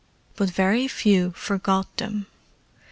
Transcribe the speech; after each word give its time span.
But 0.35 0.49
very 0.49 0.87
few 0.87 1.29
forgot 1.33 1.97
them. 1.97 2.25